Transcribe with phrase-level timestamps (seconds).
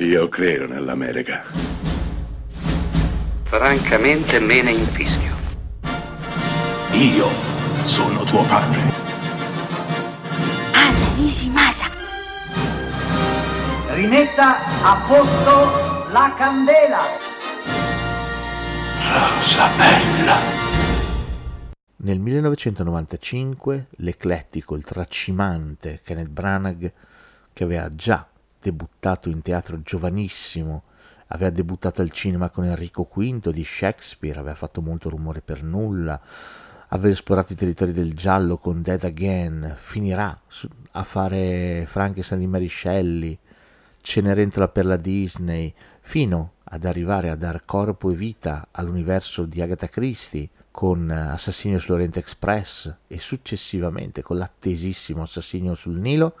[0.00, 1.42] Io credo nell'America.
[3.42, 5.34] Francamente me ne infischio.
[6.92, 7.26] Io
[7.82, 8.78] sono tuo padre.
[10.72, 11.86] Anna Nishimasa.
[13.88, 17.00] Rimetta a posto la candela.
[19.02, 20.36] Rosa bella.
[21.96, 26.92] Nel 1995 l'eclettico, il tracimante Kenneth Branagh,
[27.52, 28.24] che aveva già
[28.60, 30.84] debuttato in teatro giovanissimo,
[31.28, 36.20] aveva debuttato al cinema con Enrico V di Shakespeare, aveva fatto molto rumore per nulla,
[36.88, 40.40] aveva esplorato i territori del giallo con Dead Again, finirà
[40.92, 43.38] a fare Frankenstein di Mary
[44.00, 49.88] Cenerentola per la Disney, fino ad arrivare a dar corpo e vita all'universo di Agatha
[49.88, 56.36] Christie, con Assassinio sull'Oriente Express e successivamente con l'attesissimo Assassinio sul Nilo,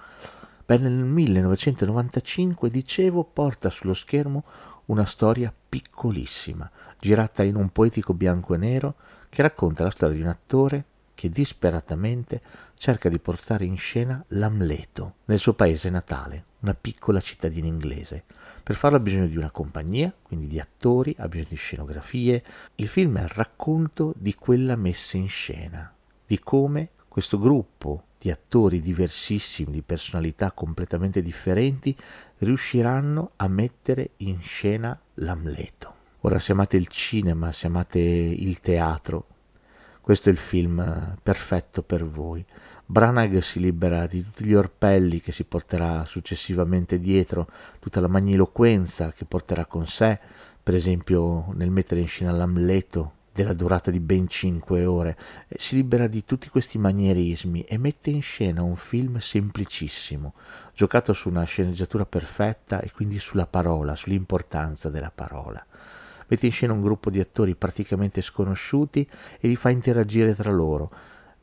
[0.68, 4.44] beh, nel 1995, dicevo, porta sullo schermo
[4.86, 8.96] una storia piccolissima, girata in un poetico bianco e nero,
[9.30, 12.42] che racconta la storia di un attore che disperatamente
[12.74, 18.24] cerca di portare in scena l'Amleto nel suo paese natale, una piccola cittadina inglese.
[18.62, 22.44] Per farlo ha bisogno di una compagnia, quindi di attori, ha bisogno di scenografie.
[22.74, 25.90] Il film è il racconto di quella messa in scena,
[26.26, 31.96] di come questo gruppo di attori diversissimi, di personalità completamente differenti,
[32.38, 35.94] riusciranno a mettere in scena l'Amleto.
[36.22, 39.26] Ora se amate il cinema, se amate il teatro,
[40.00, 42.44] questo è il film perfetto per voi.
[42.84, 47.46] Branagh si libera di tutti gli orpelli che si porterà successivamente dietro,
[47.78, 50.18] tutta la magniloquenza che porterà con sé,
[50.62, 55.16] per esempio nel mettere in scena l'Amleto della durata di ben cinque ore,
[55.56, 60.34] si libera di tutti questi manierismi e mette in scena un film semplicissimo,
[60.74, 65.64] giocato su una sceneggiatura perfetta e quindi sulla parola, sull'importanza della parola
[66.30, 69.08] mette in scena un gruppo di attori praticamente sconosciuti
[69.40, 70.90] e li fa interagire tra loro,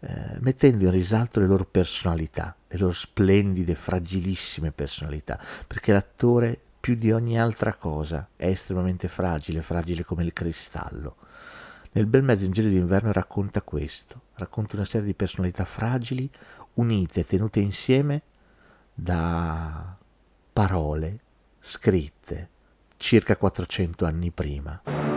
[0.01, 6.93] eh, mettendo in risalto le loro personalità, le loro splendide, fragilissime personalità, perché l'attore più
[6.93, 11.15] di ogni altra cosa è estremamente fragile, fragile come il cristallo.
[11.95, 16.29] Nel bel mezzo in giro d'inverno racconta questo, racconta una serie di personalità fragili,
[16.73, 18.21] unite, tenute insieme
[18.93, 19.95] da
[20.51, 21.19] parole
[21.57, 22.49] scritte
[22.97, 25.14] circa 400 anni prima.